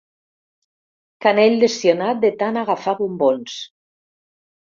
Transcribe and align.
Canell 1.25 1.57
lesionat 1.63 2.23
de 2.23 2.31
tant 2.39 2.57
agafar 2.63 2.95
bombons. 3.03 3.59